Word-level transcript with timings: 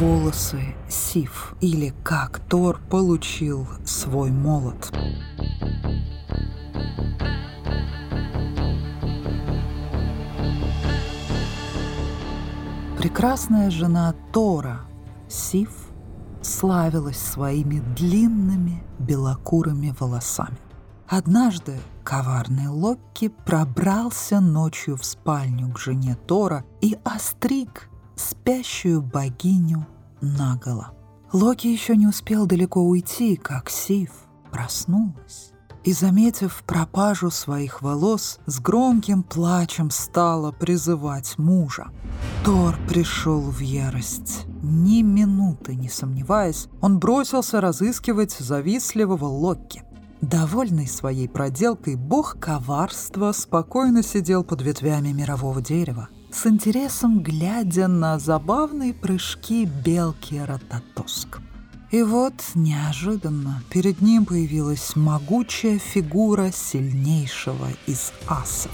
волосы 0.00 0.74
Сиф, 0.88 1.54
или 1.60 1.92
как 2.02 2.38
Тор 2.48 2.80
получил 2.88 3.68
свой 3.84 4.30
молот. 4.30 4.90
Прекрасная 12.96 13.70
жена 13.70 14.14
Тора, 14.32 14.80
Сиф, 15.28 15.90
славилась 16.40 17.18
своими 17.18 17.80
длинными 17.94 18.82
белокурыми 18.98 19.94
волосами. 20.00 20.56
Однажды 21.08 21.78
коварный 22.04 22.68
Локки 22.68 23.28
пробрался 23.28 24.40
ночью 24.40 24.96
в 24.96 25.04
спальню 25.04 25.70
к 25.74 25.78
жене 25.78 26.16
Тора 26.26 26.64
и 26.80 26.96
остриг 27.04 27.89
спящую 28.20 29.02
богиню 29.02 29.86
наголо. 30.20 30.92
Локи 31.32 31.66
еще 31.66 31.96
не 31.96 32.06
успел 32.06 32.46
далеко 32.46 32.82
уйти, 32.82 33.36
как 33.36 33.70
Сив 33.70 34.10
проснулась 34.50 35.52
и, 35.84 35.92
заметив 35.92 36.62
пропажу 36.66 37.30
своих 37.30 37.82
волос, 37.82 38.38
с 38.46 38.60
громким 38.60 39.22
плачем 39.22 39.90
стала 39.90 40.52
призывать 40.52 41.38
мужа. 41.38 41.88
Тор 42.44 42.76
пришел 42.88 43.40
в 43.40 43.60
ярость. 43.60 44.46
Ни 44.62 45.02
минуты 45.02 45.74
не 45.74 45.88
сомневаясь, 45.88 46.68
он 46.80 46.98
бросился 46.98 47.60
разыскивать 47.60 48.32
завистливого 48.32 49.24
Локи. 49.24 49.84
Довольный 50.20 50.86
своей 50.86 51.28
проделкой, 51.28 51.96
бог 51.96 52.38
коварства 52.38 53.32
спокойно 53.32 54.02
сидел 54.02 54.44
под 54.44 54.60
ветвями 54.60 55.12
мирового 55.12 55.62
дерева, 55.62 56.08
с 56.32 56.46
интересом 56.46 57.20
глядя 57.20 57.88
на 57.88 58.18
забавные 58.18 58.94
прыжки 58.94 59.64
белки 59.64 60.36
Рататоск. 60.36 61.40
И 61.90 62.02
вот 62.02 62.34
неожиданно 62.54 63.62
перед 63.68 64.00
ним 64.00 64.24
появилась 64.24 64.94
могучая 64.94 65.78
фигура 65.78 66.52
сильнейшего 66.52 67.68
из 67.86 68.12
асов. 68.28 68.70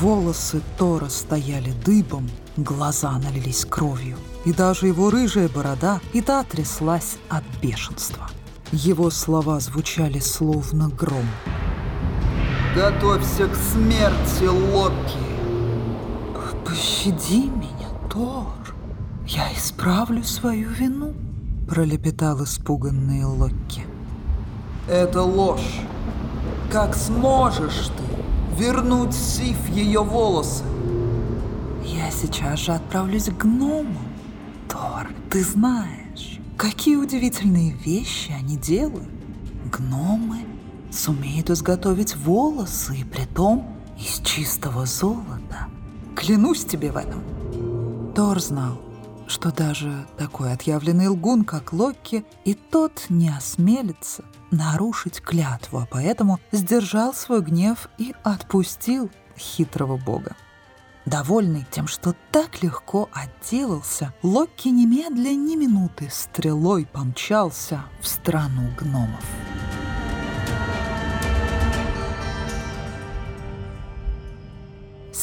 Волосы 0.00 0.62
Тора 0.78 1.08
стояли 1.08 1.72
дыбом, 1.84 2.30
глаза 2.56 3.18
налились 3.18 3.64
кровью, 3.64 4.16
и 4.44 4.52
даже 4.52 4.86
его 4.86 5.10
рыжая 5.10 5.48
борода 5.48 6.00
и 6.12 6.20
та 6.20 6.44
тряслась 6.44 7.16
от 7.28 7.42
бешенства. 7.60 8.30
Его 8.70 9.10
слова 9.10 9.58
звучали 9.58 10.20
словно 10.20 10.88
гром. 10.88 11.26
«Готовься 12.74 13.48
к 13.48 13.56
смерти, 13.56 14.44
Локи!» 14.44 15.31
«Пощади 16.72 17.50
меня, 17.50 17.90
Тор! 18.08 18.46
Я 19.26 19.52
исправлю 19.52 20.24
свою 20.24 20.70
вину!» 20.70 21.12
пролепетал 21.68 22.42
испуганный 22.44 23.24
Локки. 23.24 23.84
«Это 24.88 25.20
ложь! 25.20 25.82
Как 26.70 26.96
сможешь 26.96 27.88
ты 27.88 28.58
вернуть 28.58 29.12
Сиф 29.12 29.68
ее 29.68 30.02
волосы?» 30.02 30.64
«Я 31.84 32.10
сейчас 32.10 32.60
же 32.60 32.72
отправлюсь 32.72 33.26
к 33.26 33.36
гному. 33.36 34.00
Тор, 34.66 35.08
ты 35.28 35.44
знаешь, 35.44 36.40
какие 36.56 36.96
удивительные 36.96 37.72
вещи 37.72 38.32
они 38.32 38.56
делают. 38.56 39.10
Гномы 39.70 40.38
сумеют 40.90 41.50
изготовить 41.50 42.16
волосы, 42.16 42.96
и 42.96 43.04
притом 43.04 43.76
из 43.98 44.20
чистого 44.24 44.86
золота. 44.86 45.41
Клянусь 46.22 46.64
тебе 46.64 46.92
в 46.92 46.96
этом!» 46.96 47.20
Тор 48.14 48.40
знал, 48.40 48.80
что 49.26 49.50
даже 49.50 50.06
такой 50.16 50.52
отъявленный 50.52 51.08
лгун, 51.08 51.44
как 51.44 51.72
Локки, 51.72 52.24
и 52.44 52.54
тот 52.54 53.06
не 53.08 53.28
осмелится 53.28 54.24
нарушить 54.52 55.20
клятву, 55.20 55.78
а 55.78 55.88
поэтому 55.90 56.38
сдержал 56.52 57.12
свой 57.12 57.42
гнев 57.42 57.88
и 57.98 58.14
отпустил 58.22 59.10
хитрого 59.36 59.96
бога. 59.96 60.36
Довольный 61.06 61.66
тем, 61.72 61.88
что 61.88 62.14
так 62.30 62.62
легко 62.62 63.08
отделался, 63.12 64.14
Локки 64.22 64.68
немедля 64.68 65.30
ни 65.30 65.56
минуты 65.56 66.08
стрелой 66.08 66.86
помчался 66.86 67.82
в 68.00 68.06
страну 68.06 68.70
гномов. 68.78 69.24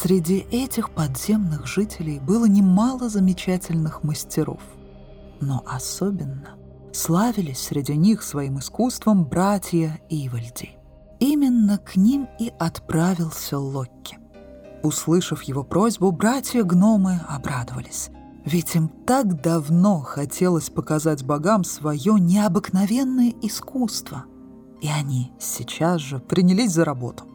Среди 0.01 0.45
этих 0.49 0.91
подземных 0.91 1.67
жителей 1.67 2.21
было 2.21 2.45
немало 2.45 3.09
замечательных 3.09 4.01
мастеров. 4.01 4.61
Но 5.41 5.61
особенно 5.67 6.55
славились 6.93 7.59
среди 7.59 7.97
них 7.97 8.23
своим 8.23 8.59
искусством 8.59 9.25
братья 9.25 9.99
Ивальди. 10.09 10.77
Именно 11.19 11.79
к 11.79 11.97
ним 11.97 12.29
и 12.39 12.49
отправился 12.59 13.59
Локки. 13.59 14.17
Услышав 14.83 15.43
его 15.43 15.65
просьбу, 15.65 16.13
братья-гномы 16.13 17.19
обрадовались. 17.27 18.09
Ведь 18.45 18.75
им 18.75 18.87
так 18.87 19.41
давно 19.41 19.99
хотелось 19.99 20.69
показать 20.69 21.25
богам 21.25 21.65
свое 21.65 22.13
необыкновенное 22.17 23.33
искусство. 23.41 24.23
И 24.79 24.87
они 24.87 25.33
сейчас 25.39 25.99
же 25.99 26.19
принялись 26.19 26.71
за 26.71 26.85
работу. 26.85 27.28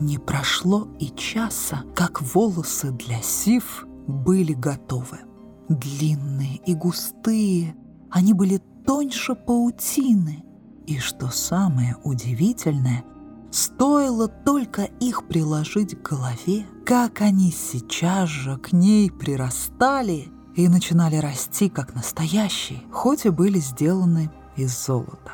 Не 0.00 0.18
прошло 0.18 0.88
и 1.00 1.10
часа, 1.10 1.84
как 1.94 2.20
волосы 2.20 2.90
для 2.90 3.22
Сив 3.22 3.86
были 4.06 4.52
готовы. 4.52 5.20
Длинные 5.68 6.56
и 6.66 6.74
густые, 6.74 7.74
они 8.10 8.34
были 8.34 8.60
тоньше 8.86 9.34
паутины. 9.34 10.44
И 10.86 10.98
что 10.98 11.28
самое 11.28 11.96
удивительное, 12.04 13.04
стоило 13.50 14.28
только 14.28 14.82
их 14.82 15.26
приложить 15.26 16.00
к 16.00 16.10
голове, 16.10 16.66
как 16.84 17.22
они 17.22 17.50
сейчас 17.50 18.28
же 18.28 18.58
к 18.58 18.72
ней 18.72 19.10
прирастали 19.10 20.28
и 20.54 20.68
начинали 20.68 21.16
расти 21.16 21.70
как 21.70 21.94
настоящие, 21.94 22.82
хоть 22.92 23.24
и 23.24 23.30
были 23.30 23.58
сделаны 23.58 24.30
из 24.56 24.86
золота. 24.86 25.32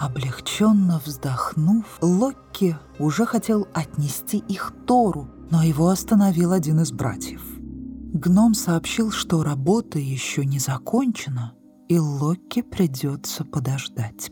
Облегченно 0.00 0.98
вздохнув, 1.04 1.98
Локки 2.00 2.78
уже 2.98 3.26
хотел 3.26 3.68
отнести 3.74 4.38
их 4.38 4.72
Тору, 4.86 5.28
но 5.50 5.62
его 5.62 5.88
остановил 5.88 6.52
один 6.52 6.80
из 6.80 6.90
братьев. 6.90 7.42
Гном 8.14 8.54
сообщил, 8.54 9.10
что 9.10 9.42
работа 9.42 9.98
еще 9.98 10.46
не 10.46 10.58
закончена, 10.58 11.52
и 11.90 11.98
Локки 11.98 12.62
придется 12.62 13.44
подождать. 13.44 14.30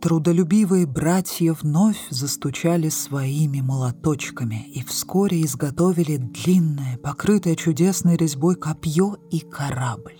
Трудолюбивые 0.00 0.86
братья 0.86 1.52
вновь 1.60 2.08
застучали 2.08 2.88
своими 2.88 3.60
молоточками 3.60 4.66
и 4.72 4.82
вскоре 4.82 5.42
изготовили 5.42 6.16
длинное, 6.16 6.96
покрытое 6.96 7.54
чудесной 7.54 8.16
резьбой 8.16 8.54
копье 8.54 9.16
и 9.30 9.40
корабль. 9.40 10.18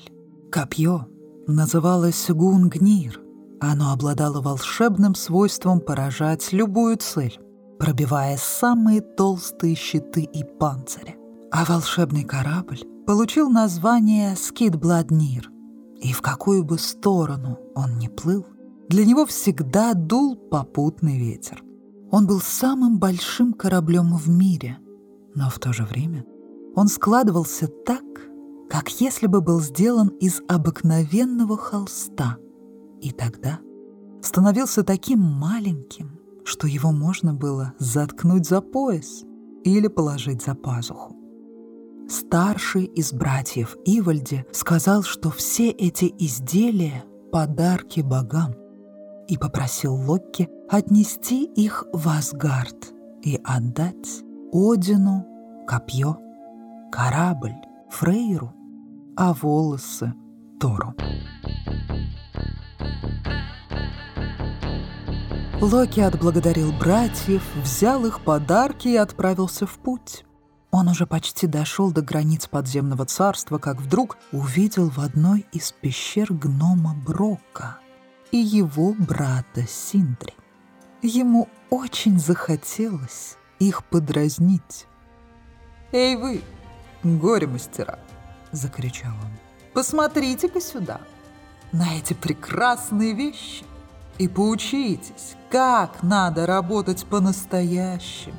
Копье 0.51 1.09
называлось 1.47 2.27
Гунгнир, 2.29 3.23
оно 3.71 3.93
обладало 3.93 4.41
волшебным 4.41 5.15
свойством 5.15 5.81
поражать 5.81 6.53
любую 6.53 6.97
цель, 6.97 7.39
пробивая 7.79 8.37
самые 8.37 9.01
толстые 9.01 9.77
щиты 9.77 10.23
и 10.23 10.43
панцири. 10.45 11.17
А 11.53 11.65
волшебный 11.65 12.25
корабль 12.25 12.81
получил 13.07 13.51
название 13.51 14.35
Скидбладнир, 14.37 15.51
и 16.01 16.13
в 16.13 16.23
какую 16.23 16.65
бы 16.65 16.79
сторону 16.79 17.59
он 17.75 17.99
ни 17.99 18.09
плыл, 18.09 18.47
для 18.89 19.05
него 19.05 19.27
всегда 19.27 19.95
дул 19.95 20.35
попутный 20.37 21.19
ветер. 21.19 21.63
Он 22.11 22.27
был 22.27 22.41
самым 22.41 22.99
большим 22.99 23.53
кораблем 23.53 24.17
в 24.17 24.29
мире, 24.29 24.79
но 25.35 25.49
в 25.49 25.59
то 25.59 25.73
же 25.73 25.85
время 25.85 26.25
он 26.75 26.89
складывался 26.89 27.69
так, 27.69 28.03
как 28.69 28.89
если 29.01 29.27
бы 29.27 29.41
был 29.41 29.61
сделан 29.61 30.09
из 30.09 30.41
обыкновенного 30.49 31.57
холста— 31.57 32.39
и 33.03 33.11
тогда 33.11 33.59
становился 34.23 34.85
таким 34.85 35.21
маленьким, 35.21 36.19
что 36.45 36.67
его 36.67 36.93
можно 36.93 37.35
было 37.35 37.75
заткнуть 37.79 38.47
за 38.47 38.61
пояс 38.61 39.25
или 39.65 39.89
положить 39.89 40.43
за 40.43 40.55
пазуху. 40.55 41.17
Старший 42.09 42.85
из 42.85 43.13
братьев 43.13 43.77
Ивальди 43.85 44.45
сказал, 44.53 45.03
что 45.03 45.31
все 45.31 45.71
эти 45.71 46.13
изделия— 46.19 47.05
подарки 47.33 48.01
богам, 48.01 48.55
и 49.29 49.39
попросил 49.39 49.95
Локки 49.95 50.49
отнести 50.69 51.45
их 51.45 51.85
в 51.93 52.09
Асгард 52.09 52.93
и 53.23 53.41
отдать 53.43 54.23
Одину 54.53 55.27
копье, 55.67 56.19
корабль 56.91 57.55
Фрейру, 57.89 58.53
а 59.17 59.33
волосы 59.33 60.13
Тору. 60.63 60.95
Локи 65.61 65.99
отблагодарил 65.99 66.73
братьев, 66.73 67.43
взял 67.57 68.07
их 68.07 68.21
подарки 68.21 68.87
и 68.87 68.97
отправился 68.97 69.67
в 69.67 69.77
путь. 69.81 70.25
Он 70.71 70.87
уже 70.87 71.05
почти 71.05 71.49
дошел 71.49 71.91
до 71.91 72.03
границ 72.03 72.47
подземного 72.47 73.07
царства, 73.07 73.59
как 73.59 73.81
вдруг 73.81 74.19
увидел 74.31 74.89
в 74.89 75.01
одной 75.01 75.45
из 75.51 75.73
пещер 75.73 76.33
гнома 76.33 76.95
Брока 76.95 77.79
и 78.31 78.37
его 78.37 78.95
брата 78.97 79.67
Синдри. 79.67 80.35
Ему 81.03 81.49
очень 81.71 82.21
захотелось 82.21 83.37
их 83.59 83.85
подразнить. 83.87 84.87
«Эй 85.91 86.15
вы, 86.15 86.41
горе-мастера!»— 87.03 87.99
закричал 88.53 89.15
он. 89.25 89.52
«Посмотрите-ка 89.75 90.61
сюда, 90.61 91.01
на 91.73 91.97
эти 91.97 92.13
прекрасные 92.13 93.15
вещи, 93.15 93.65
и 94.19 94.29
поучитесь, 94.29 95.35
как 95.51 96.03
надо 96.03 96.47
работать 96.47 97.05
по-настоящему. 97.07 98.37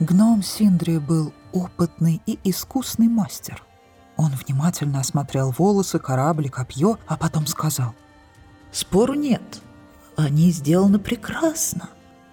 Гном 0.00 0.42
Синдри 0.42 0.98
был 0.98 1.32
опытный 1.52 2.20
и 2.26 2.38
искусный 2.42 3.08
мастер. 3.08 3.62
Он 4.16 4.32
внимательно 4.32 5.00
осмотрел 5.00 5.54
волосы, 5.56 5.98
корабль, 5.98 6.48
копье, 6.48 6.98
а 7.06 7.16
потом 7.16 7.46
сказал. 7.46 7.94
«Спору 8.72 9.14
нет, 9.14 9.60
они 10.16 10.50
сделаны 10.50 10.98
прекрасно, 10.98 11.90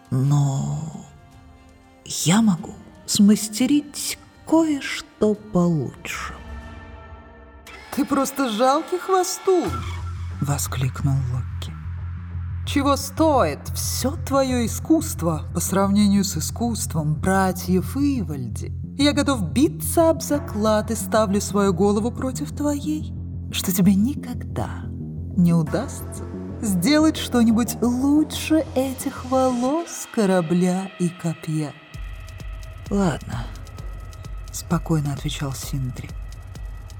но 0.10 1.06
я 2.06 2.42
могу 2.42 2.74
смастерить 3.06 4.18
кое-что 4.48 5.36
получше». 5.36 6.39
«Ты 7.96 8.06
просто 8.06 8.50
жалкий 8.50 9.00
хвостун!»— 9.00 9.70
воскликнул 10.42 11.16
Локи. 11.34 11.74
Чего 12.66 12.98
стоит 12.98 13.68
все 13.74 14.16
твое 14.28 14.68
искусство 14.68 15.48
по 15.56 15.60
сравнению 15.60 16.24
с 16.24 16.38
искусством 16.38 17.16
братьев 17.16 17.98
Ивальди? 17.98 18.72
Я 18.96 19.14
готов 19.14 19.42
биться 19.52 20.12
об 20.12 20.22
заклад 20.22 20.92
и 20.92 20.96
ставлю 20.96 21.42
свою 21.42 21.74
голову 21.74 22.12
против 22.12 22.56
твоей, 22.56 23.12
что 23.52 23.72
тебе 23.72 23.96
никогда 23.96 24.84
не 25.36 25.52
удастся 25.52 26.24
сделать 26.62 27.18
что-нибудь 27.18 27.82
лучше 27.82 28.66
этих 28.76 29.26
волос, 29.26 30.08
корабля 30.14 30.92
и 31.00 31.10
копья. 31.10 31.74
Ладно, 32.92 33.46
спокойно 34.52 35.14
отвечал 35.14 35.54
Синдри. 35.54 36.10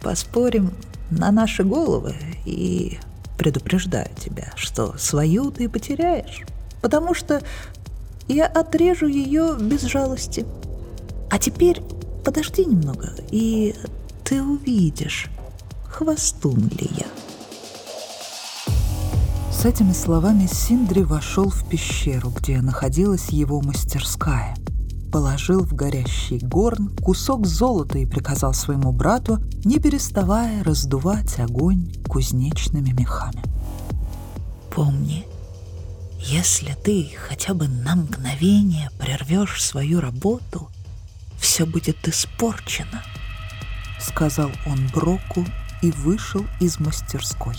Поспорим 0.02 0.74
на 1.10 1.32
наши 1.32 1.64
головы 1.64 2.16
и 2.46 3.00
Предупреждаю 3.40 4.10
тебя, 4.18 4.52
что 4.58 4.98
свою 4.98 5.50
ты 5.50 5.70
потеряешь, 5.70 6.42
потому 6.82 7.14
что 7.14 7.42
я 8.28 8.48
отрежу 8.48 9.08
ее 9.08 9.56
без 9.58 9.84
жалости. 9.84 10.46
А 11.32 11.40
теперь 11.40 11.82
подожди 12.26 12.66
немного, 12.66 13.14
и 13.32 13.74
ты 14.26 14.44
увидишь, 14.44 15.28
хвостун 15.88 16.68
ли 16.68 16.90
я. 16.98 17.08
С 19.54 19.64
этими 19.64 19.94
словами 19.94 20.46
Синдри 20.46 21.04
вошел 21.04 21.50
в 21.50 21.66
пещеру, 21.70 22.32
где 22.32 22.60
находилась 22.62 23.30
его 23.30 23.62
мастерская– 23.62 24.54
положил 25.12 25.64
в 25.64 25.74
горящий 25.74 26.40
горн 26.40 26.96
кусок 26.98 27.46
золота 27.46 27.98
и 27.98 28.06
приказал 28.06 28.54
своему 28.54 28.92
брату, 28.92 29.40
не 29.66 29.80
переставая 29.80 30.64
раздувать 30.64 31.40
огонь 31.40 31.94
кузнечными 32.08 32.92
мехами. 32.92 33.44
«Помни, 34.70 35.26
если 36.20 36.76
ты 36.84 37.12
хотя 37.28 37.54
бы 37.54 37.68
на 37.68 37.96
мгновение 37.96 38.90
прервешь 39.00 39.64
свою 39.64 40.00
работу, 40.00 40.70
все 41.40 41.66
будет 41.66 42.08
испорчено»,— 42.08 43.04
сказал 44.00 44.52
он 44.66 44.88
Броку 44.94 45.46
и 45.82 45.92
вышел 45.92 46.46
из 46.60 46.80
мастерской 46.80 47.56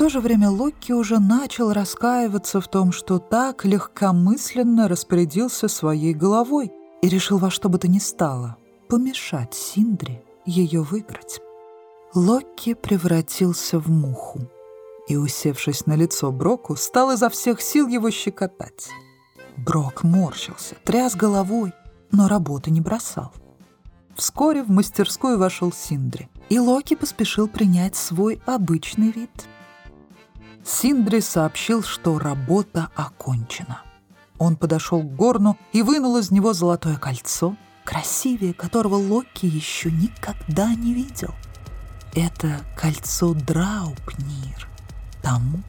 то 0.00 0.08
же 0.08 0.20
время 0.20 0.48
Локи 0.48 0.92
уже 0.92 1.18
начал 1.18 1.74
раскаиваться 1.74 2.62
в 2.62 2.68
том, 2.68 2.90
что 2.90 3.18
так 3.18 3.66
легкомысленно 3.66 4.88
распорядился 4.88 5.68
своей 5.68 6.14
головой 6.14 6.72
и 7.02 7.08
решил 7.10 7.36
во 7.36 7.50
что 7.50 7.68
бы 7.68 7.76
то 7.76 7.86
ни 7.86 7.98
стало 7.98 8.56
помешать 8.88 9.52
Синдре 9.52 10.24
ее 10.46 10.80
выиграть. 10.80 11.42
Локи 12.14 12.72
превратился 12.72 13.78
в 13.78 13.90
муху 13.90 14.40
и, 15.06 15.16
усевшись 15.16 15.84
на 15.84 15.96
лицо 15.96 16.32
Броку, 16.32 16.76
стал 16.76 17.10
изо 17.10 17.28
всех 17.28 17.60
сил 17.60 17.86
его 17.86 18.10
щекотать. 18.10 18.88
Брок 19.58 20.02
морщился, 20.02 20.76
тряс 20.82 21.14
головой, 21.14 21.74
но 22.10 22.26
работы 22.26 22.70
не 22.70 22.80
бросал. 22.80 23.34
Вскоре 24.16 24.62
в 24.62 24.70
мастерскую 24.70 25.38
вошел 25.38 25.70
Синдри, 25.74 26.30
и 26.48 26.58
Локи 26.58 26.96
поспешил 26.96 27.48
принять 27.48 27.96
свой 27.96 28.40
обычный 28.46 29.10
вид— 29.10 29.28
Синдри 30.64 31.20
сообщил, 31.20 31.82
что 31.82 32.18
работа 32.18 32.88
окончена. 32.94 33.82
Он 34.38 34.56
подошел 34.56 35.02
к 35.02 35.16
горну 35.16 35.56
и 35.72 35.82
вынул 35.82 36.16
из 36.16 36.30
него 36.30 36.52
золотое 36.52 36.96
кольцо, 36.96 37.56
красивее 37.84 38.54
которого 38.54 38.94
Локи 38.94 39.46
еще 39.46 39.90
никогда 39.90 40.74
не 40.74 40.94
видел. 40.94 41.34
Это 42.14 42.60
кольцо 42.76 43.34
Драупнир. 43.34 44.68
Тому, 45.22 45.60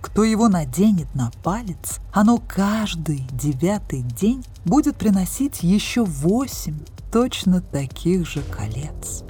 кто 0.00 0.24
его 0.24 0.48
наденет 0.48 1.14
на 1.14 1.30
палец, 1.42 2.00
оно 2.12 2.38
каждый 2.38 3.24
девятый 3.32 4.02
день 4.02 4.44
будет 4.64 4.96
приносить 4.96 5.62
еще 5.62 6.04
восемь 6.04 6.80
точно 7.12 7.60
таких 7.60 8.26
же 8.26 8.42
колец. 8.42 9.22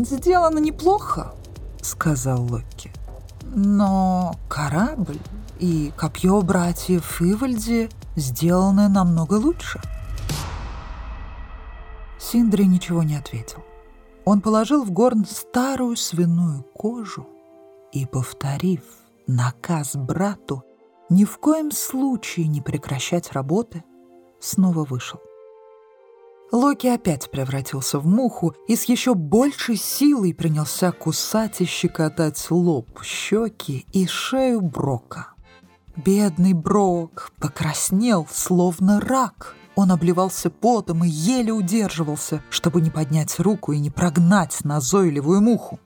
«Сделано 0.00 0.58
неплохо»,— 0.58 1.34
сказал 1.82 2.42
Локи. 2.42 2.90
Но 3.54 4.34
корабль 4.48 5.18
и 5.58 5.92
копье 5.96 6.40
братьев 6.40 7.20
Ивальди 7.20 7.90
сделаны 8.16 8.88
намного 8.88 9.34
лучше. 9.34 9.78
Синдри 12.18 12.64
ничего 12.64 13.02
не 13.02 13.16
ответил. 13.16 13.62
Он 14.24 14.40
положил 14.40 14.84
в 14.84 14.90
горн 14.90 15.26
старую 15.26 15.96
свиную 15.96 16.62
кожу 16.62 17.26
и, 17.92 18.06
повторив 18.06 18.82
наказ 19.26 19.96
брату 19.96 20.64
ни 21.10 21.24
в 21.26 21.38
коем 21.38 21.70
случае 21.72 22.46
не 22.46 22.62
прекращать 22.62 23.32
работы, 23.32 23.84
снова 24.40 24.84
вышел. 24.84 25.20
Локи 26.52 26.86
опять 26.86 27.30
превратился 27.30 27.98
в 27.98 28.06
муху 28.06 28.54
и 28.68 28.76
с 28.76 28.84
еще 28.84 29.14
большей 29.14 29.76
силой 29.76 30.34
принялся 30.34 30.92
кусать 30.92 31.62
и 31.62 31.64
щекотать 31.64 32.46
лоб, 32.50 33.02
щеки 33.02 33.86
и 33.92 34.06
шею 34.06 34.60
Брока. 34.60 35.28
Бедный 35.96 36.52
Брок 36.52 37.32
покраснел, 37.40 38.28
словно 38.30 39.00
рак. 39.00 39.56
Он 39.76 39.90
обливался 39.90 40.50
потом 40.50 41.04
и 41.04 41.08
еле 41.08 41.52
удерживался, 41.52 42.42
чтобы 42.50 42.82
не 42.82 42.90
поднять 42.90 43.40
руку 43.40 43.72
и 43.72 43.78
не 43.78 43.88
прогнать 43.88 44.62
назойливую 44.62 45.40
муху. 45.40 45.80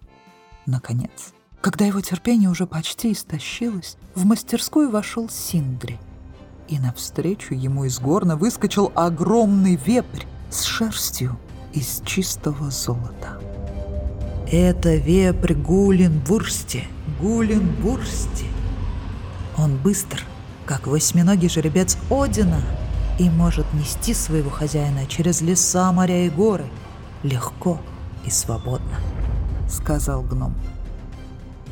Наконец, 0.67 1.33
когда 1.61 1.85
его 1.85 2.01
терпение 2.01 2.51
уже 2.51 2.67
почти 2.67 3.13
истощилось, 3.13 3.97
в 4.17 4.25
мастерскую 4.25 4.91
вошел 4.91 5.29
Синдри. 5.29 6.01
И 6.67 6.81
навстречу 6.81 7.55
ему 7.55 7.85
из 7.85 8.01
горна 8.01 8.35
выскочил 8.35 8.91
огромный 8.97 9.77
вепрь, 9.77 10.25
с 10.50 10.65
шерстью 10.65 11.38
из 11.73 12.03
чистого 12.05 12.71
золота. 12.71 13.41
Это 14.50 14.95
вепрь 14.95 15.55
Гулин-Бурсти, 15.55 16.85
Гулин-Бурсти. 17.21 18.47
Он 19.59 19.76
быстр, 19.76 20.23
как 20.67 20.87
восьминогий 20.87 21.49
жеребец 21.49 21.99
Одина, 22.11 22.61
и 23.19 23.29
может 23.29 23.67
нести 23.75 24.15
своего 24.15 24.50
хозяина 24.50 25.07
через 25.07 25.41
леса, 25.41 25.91
моря 25.93 26.26
и 26.26 26.31
горы 26.31 26.67
легко 27.23 27.81
и 28.25 28.31
свободно, 28.31 28.99
сказал 29.69 30.23
гном. 30.23 30.55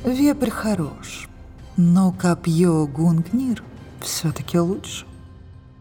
Вепрь 0.04 0.50
хорош, 0.50 1.28
но 1.76 2.12
копье 2.12 2.86
Гунгнир 2.86 3.62
все-таки 4.00 4.58
лучше. 4.58 5.06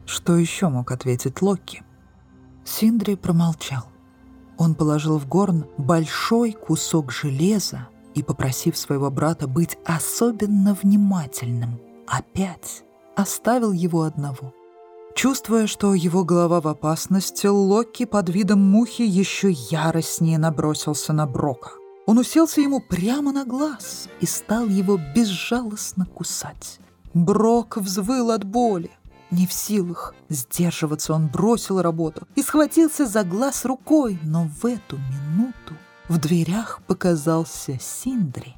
Что 0.05 0.37
еще 0.37 0.69
мог 0.69 0.91
ответить 0.91 1.41
Локи?— 1.41 1.81
Синдри 2.65 3.15
промолчал. 3.15 3.83
Он 4.57 4.75
положил 4.75 5.17
в 5.17 5.27
горн 5.27 5.65
большой 5.77 6.53
кусок 6.53 7.11
железа 7.11 7.87
и, 8.13 8.23
попросив 8.23 8.77
своего 8.77 9.09
брата 9.09 9.47
быть 9.47 9.77
особенно 9.85 10.73
внимательным, 10.81 11.79
опять 12.07 12.83
оставил 13.15 13.71
его 13.71 14.03
одного. 14.03 14.53
Чувствуя, 15.15 15.67
что 15.67 15.93
его 15.93 16.23
голова 16.23 16.59
в 16.59 16.67
опасности, 16.67 17.45
Локи 17.45 18.05
под 18.05 18.29
видом 18.29 18.59
мухи 18.61 19.03
еще 19.03 19.51
яростнее 19.51 20.39
набросился 20.39 21.13
на 21.13 21.27
Брока. 21.27 21.71
Он 22.05 22.17
уселся 22.17 22.61
ему 22.61 22.81
прямо 22.81 23.31
на 23.31 23.45
глаз 23.45 24.09
и 24.19 24.25
стал 24.25 24.65
его 24.65 24.99
безжалостно 25.15 26.05
кусать. 26.05 26.79
Брок 27.13 27.77
взвыл 27.77 28.31
от 28.31 28.43
боли. 28.43 28.91
Не 29.33 29.47
в 29.47 29.53
силах 29.53 30.13
сдерживаться, 30.29 31.11
он 31.11 31.27
бросил 31.27 31.81
работу 31.81 32.27
и 32.35 32.43
схватился 32.43 33.07
за 33.07 33.23
глаз 33.23 33.65
рукой, 33.65 34.19
но 34.21 34.47
в 34.61 34.63
эту 34.67 34.97
минуту 34.97 35.73
в 36.07 36.19
дверях 36.19 36.81
показался 36.85 37.79
Синдри. 37.81 38.55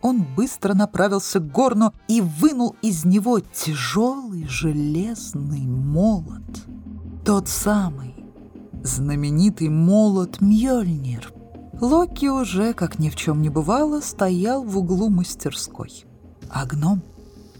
Он 0.00 0.22
быстро 0.22 0.74
направился 0.74 1.40
к 1.40 1.50
горну 1.50 1.92
и 2.06 2.20
вынул 2.20 2.76
из 2.82 3.04
него 3.04 3.40
тяжелый 3.40 4.46
железный 4.46 5.66
молот. 5.66 6.66
Тот 7.24 7.48
самый, 7.48 8.14
знаменитый 8.84 9.70
молот 9.70 10.40
Мьёльнир. 10.40 11.32
Локи 11.80 12.26
уже, 12.26 12.74
как 12.74 13.00
ни 13.00 13.10
в 13.10 13.16
чем 13.16 13.42
не 13.42 13.48
бывало, 13.48 14.00
стоял 14.00 14.62
в 14.62 14.78
углу 14.78 15.08
мастерской. 15.08 16.04
А 16.48 16.64
гном 16.64 17.02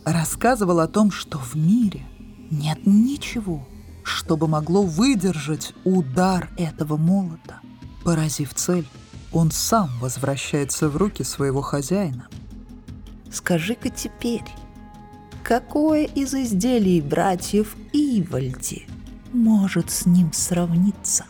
рассказывал 0.04 0.78
о 0.78 0.86
том, 0.86 1.10
что 1.10 1.38
в 1.38 1.56
мире 1.56 2.06
нет 2.52 2.80
ничего, 2.84 3.66
чтобы 4.04 4.46
могло 4.46 4.82
выдержать 4.82 5.72
удар 5.84 6.50
этого 6.56 6.96
молота. 6.96 7.60
Поразив 8.04 8.54
цель, 8.54 8.86
он 9.32 9.50
сам 9.50 9.88
возвращается 10.00 10.88
в 10.88 10.96
руки 10.96 11.22
своего 11.22 11.62
хозяина. 11.62 12.28
Скажи-ка 13.32 13.88
теперь, 13.88 14.44
какое 15.42 16.04
из 16.04 16.34
изделий 16.34 17.00
братьев 17.00 17.74
Ивальди 17.92 18.86
может 19.32 19.90
с 19.90 20.04
ним 20.04 20.32
сравниться? 20.32 21.24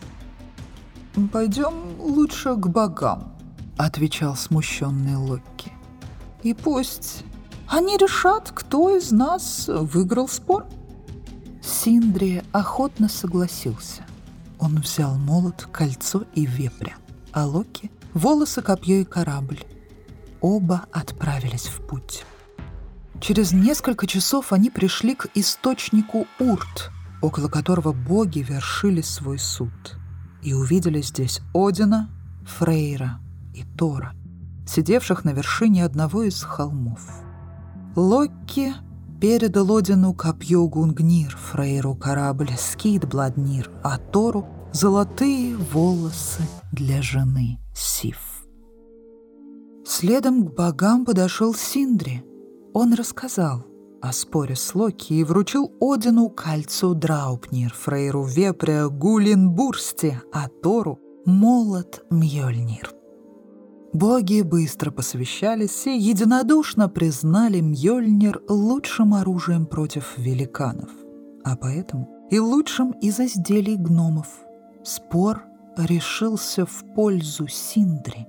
«Пойдем 1.31 2.01
лучше 2.01 2.55
к 2.55 2.67
богам»,— 2.67 3.35
отвечал 3.77 4.35
смущенный 4.35 5.17
Локки. 5.17 5.71
«И 6.43 6.55
пусть 6.55 7.25
они 7.69 7.99
решат, 7.99 8.51
кто 8.53 8.97
из 8.97 9.13
нас 9.13 9.69
выиграл 9.69 10.27
спор». 10.27 10.67
Синдри 11.85 12.45
охотно 12.53 13.09
согласился. 13.09 14.03
Он 14.61 14.77
взял 14.77 15.17
молот, 15.17 15.67
кольцо 15.73 16.23
и 16.33 16.47
вепря, 16.47 16.95
а 17.33 17.45
Локи— 17.45 17.91
волосы, 18.15 18.63
копье 18.63 19.01
и 19.01 19.05
корабль. 19.05 19.59
Оба 20.41 20.85
отправились 20.93 21.67
в 21.67 21.85
путь. 21.85 22.25
Через 23.21 23.51
несколько 23.51 24.07
часов 24.07 24.53
они 24.53 24.71
пришли 24.71 25.17
к 25.17 25.27
источнику 25.35 26.29
Урт, 26.39 26.93
около 27.21 27.49
которого 27.49 27.93
боги 27.93 28.47
вершили 28.49 29.01
свой 29.01 29.41
суд, 29.41 29.99
и 30.41 30.55
увидели 30.55 31.03
здесь 31.03 31.41
Одина, 31.53 32.09
Фрейра 32.47 33.19
и 33.57 33.65
Тора, 33.77 34.15
сидевших 34.69 35.25
на 35.25 35.31
вершине 35.31 35.85
одного 35.85 36.23
из 36.23 36.45
холмов. 36.45 37.01
Локки 37.97 38.73
передал 39.23 39.77
Одину 39.77 40.15
копье 40.15 40.67
Гунгнир, 40.67 41.37
Фрейру 41.37 41.95
корабль 41.95 42.51
Скид 42.59 43.09
Бладнир, 43.09 43.71
а 43.85 43.97
Тору— 43.97 44.45
золотые 44.73 45.55
волосы 45.57 46.43
для 46.73 47.01
жены 47.03 47.61
Сиф. 47.73 48.45
Следом 49.87 50.45
к 50.45 50.57
богам 50.57 51.05
подошел 51.05 51.55
Синдри. 51.55 52.25
Он 52.75 52.95
рассказал 52.95 53.65
о 54.03 54.13
споре 54.13 54.57
с 54.57 54.75
Локи 54.75 55.13
и 55.13 55.23
вручил 55.23 55.73
Одину 55.81 56.29
кольцо 56.29 56.93
Драупнир, 56.93 57.73
Фрейру 57.73 58.25
Вепря 58.25 58.89
Гулинбурсти, 58.89 60.21
а 60.33 60.49
Тору— 60.49 60.99
молот 61.27 62.05
Мьёльнир. 62.11 63.02
Боги 63.93 64.41
быстро 64.41 64.91
посвящались 64.91 65.87
и 65.87 65.99
единодушно 65.99 66.89
признали 66.89 67.61
Мьёльнир 67.61 68.41
лучшим 68.49 69.13
оружием 69.13 69.67
против 69.67 70.17
великанов, 70.17 70.89
а 71.45 71.57
поэтому 71.57 72.09
и 72.31 72.39
лучшим 72.39 72.93
из 72.93 73.21
изделий 73.21 73.77
гномов. 73.77 74.29
Спор 74.83 75.43
решился 75.77 76.65
в 76.65 76.85
пользу 76.95 77.47
Синдри. 77.49 78.27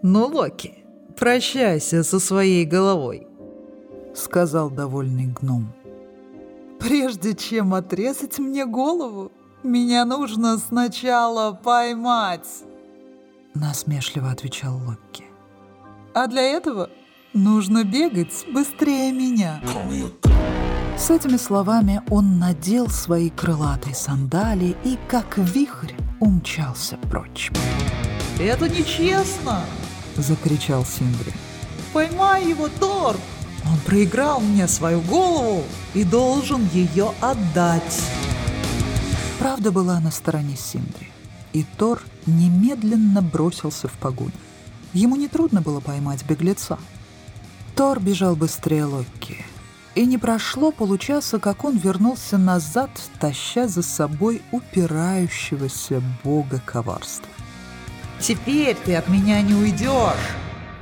«Ну, 0.00 0.26
Локи, 0.26 0.84
прощайся 1.18 2.02
со 2.02 2.18
своей 2.18 2.64
головой»,— 2.64 3.26
сказал 4.14 4.70
довольный 4.70 5.26
гном. 5.26 5.74
«Прежде 6.80 7.34
чем 7.34 7.74
отрезать 7.74 8.38
мне 8.38 8.64
голову, 8.64 9.32
меня 9.62 10.06
нужно 10.06 10.56
сначала 10.56 11.52
поймать». 11.52 12.48
Насмешливо 13.54 14.30
отвечал 14.30 14.76
Локки. 14.86 15.24
А 16.14 16.26
для 16.26 16.42
этого 16.42 16.90
нужно 17.32 17.84
бегать 17.84 18.46
быстрее 18.52 19.12
меня. 19.12 19.60
С 20.96 21.10
этими 21.10 21.36
словами 21.36 22.02
он 22.10 22.38
надел 22.38 22.88
свои 22.88 23.30
крылатые 23.30 23.94
сандали 23.94 24.76
и, 24.84 24.98
как 25.08 25.36
вихрь, 25.36 25.92
умчался 26.20 26.96
прочь. 27.10 27.50
«Это 28.38 28.68
нечестно!»— 28.68 29.64
закричал 30.16 30.84
Синдри. 30.84 31.32
«Поймай 31.92 32.46
его, 32.48 32.68
Тор! 32.68 33.16
Он 33.64 33.78
проиграл 33.84 34.40
мне 34.40 34.66
свою 34.66 35.00
голову 35.02 35.64
и 35.94 36.04
должен 36.04 36.66
ее 36.72 37.12
отдать!» 37.20 38.02
Правда 39.38 39.70
была 39.70 40.00
на 40.00 40.10
стороне 40.10 40.56
Синдри 40.56 41.11
и 41.52 41.64
Тор 41.76 42.02
немедленно 42.26 43.22
бросился 43.22 43.88
в 43.88 43.92
погоню. 43.92 44.32
Ему 44.92 45.16
нетрудно 45.16 45.60
было 45.60 45.80
поймать 45.80 46.24
беглеца. 46.24 46.78
Тор 47.74 48.00
бежал 48.00 48.36
быстрее 48.36 48.84
Локи, 48.84 49.44
и 49.94 50.04
не 50.06 50.18
прошло 50.18 50.72
получаса, 50.72 51.38
как 51.38 51.64
он 51.64 51.76
вернулся 51.76 52.36
назад, 52.38 52.90
таща 53.18 53.68
за 53.68 53.82
собой 53.82 54.42
упирающегося 54.52 56.02
бога 56.22 56.60
коварства. 56.64 57.28
«Теперь 58.20 58.76
ты 58.76 58.94
от 58.94 59.08
меня 59.08 59.40
не 59.42 59.54
уйдешь!» 59.54 60.36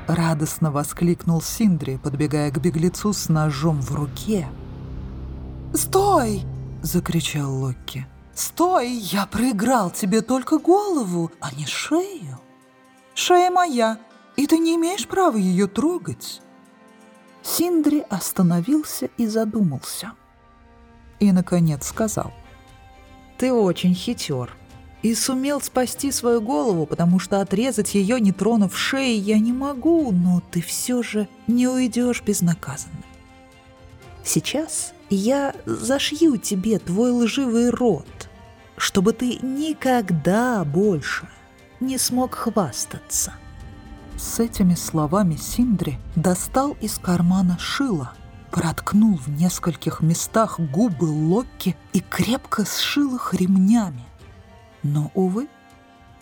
Радостно 0.06 0.72
воскликнул 0.72 1.40
Синдри, 1.40 1.98
подбегая 2.02 2.50
к 2.50 2.58
беглецу 2.60 3.12
с 3.12 3.28
ножом 3.28 3.80
в 3.80 3.94
руке. 3.94 4.48
«Стой!»— 5.72 6.42
закричал 6.82 7.54
Локи. 7.54 8.06
«Стой! 8.40 8.88
Я 8.88 9.26
проиграл 9.26 9.90
тебе 9.90 10.22
только 10.22 10.58
голову, 10.58 11.30
а 11.40 11.54
не 11.54 11.66
шею. 11.66 12.40
Шея 13.12 13.50
моя, 13.50 13.98
и 14.34 14.46
ты 14.46 14.56
не 14.56 14.76
имеешь 14.76 15.06
права 15.06 15.36
ее 15.36 15.66
трогать». 15.66 16.40
Синдри 17.42 18.02
остановился 18.08 19.10
и 19.18 19.26
задумался. 19.26 20.12
И, 21.18 21.32
наконец, 21.32 21.86
сказал. 21.86 22.32
«Ты 23.36 23.52
очень 23.52 23.94
хитер 23.94 24.56
и 25.02 25.14
сумел 25.14 25.60
спасти 25.60 26.10
свою 26.10 26.40
голову, 26.40 26.86
потому 26.86 27.18
что 27.18 27.42
отрезать 27.42 27.94
ее, 27.94 28.18
не 28.20 28.32
тронув 28.32 28.74
шеи, 28.74 29.18
я 29.18 29.38
не 29.38 29.52
могу, 29.52 30.12
но 30.12 30.42
ты 30.50 30.62
все 30.62 31.02
же 31.02 31.28
не 31.46 31.68
уйдешь 31.68 32.22
безнаказанно. 32.22 33.04
Сейчас 34.24 34.94
я 35.10 35.54
зашью 35.66 36.38
тебе 36.38 36.78
твой 36.78 37.10
лживый 37.10 37.68
рот, 37.68 38.29
чтобы 38.80 39.12
ты 39.12 39.38
никогда 39.42 40.64
больше 40.64 41.28
не 41.80 41.98
смог 41.98 42.34
хвастаться. 42.34 43.34
С 44.16 44.40
этими 44.40 44.74
словами 44.74 45.36
Синдри 45.36 45.98
достал 46.16 46.72
из 46.80 46.98
кармана 46.98 47.58
шило, 47.58 48.12
проткнул 48.50 49.18
в 49.18 49.28
нескольких 49.28 50.00
местах 50.00 50.58
губы 50.58 51.04
Локки 51.04 51.76
и 51.92 52.00
крепко 52.00 52.64
сшил 52.64 53.16
их 53.16 53.34
ремнями. 53.34 54.04
Но, 54.82 55.10
увы, 55.14 55.48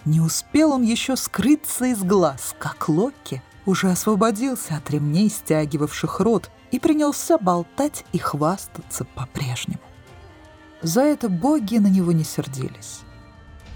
не 0.04 0.20
успел 0.20 0.72
он 0.72 0.82
еще 0.82 1.16
скрыться 1.16 1.84
из 1.86 2.02
глаз, 2.02 2.56
как 2.58 2.88
Локки 2.88 3.40
уже 3.66 3.88
освободился 3.88 4.74
от 4.74 4.90
ремней, 4.90 5.30
стягивавших 5.30 6.18
рот, 6.18 6.50
и 6.72 6.80
принялся 6.80 7.38
болтать 7.38 8.04
и 8.12 8.18
хвастаться 8.18 9.04
по-прежнему. 9.04 9.87
За 10.82 11.02
это 11.02 11.28
боги 11.28 11.76
на 11.78 11.88
него 11.88 12.12
не 12.12 12.24
сердились. 12.24 13.00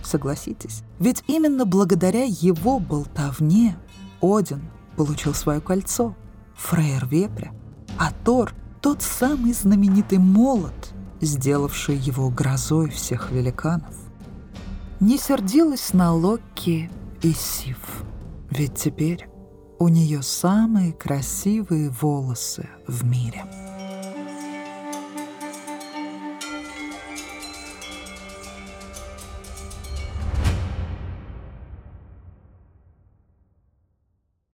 Согласитесь, 0.02 0.82
ведь 0.98 1.22
именно 1.26 1.64
благодаря 1.64 2.24
его 2.24 2.78
болтовне 2.78 3.76
Один 4.20 4.70
получил 4.96 5.34
свое 5.34 5.60
кольцо, 5.60 6.14
Фрейр 6.56 7.06
Вепря, 7.06 7.52
а 7.98 8.12
Тор— 8.24 8.52
тот 8.80 9.02
самый 9.02 9.52
знаменитый 9.52 10.18
молот, 10.18 10.92
сделавший 11.20 11.96
его 11.96 12.30
грозой 12.30 12.90
всех 12.90 13.30
великанов. 13.30 13.94
Не 15.00 15.18
сердилась 15.18 15.92
на 15.92 16.12
Локки 16.12 16.90
и 17.22 17.32
Сив, 17.32 18.04
ведь 18.50 18.74
теперь 18.74 19.28
у 19.78 19.88
нее 19.88 20.22
самые 20.22 20.92
красивые 20.92 21.90
волосы 21.90 22.68
в 22.86 23.04
мире. 23.04 23.44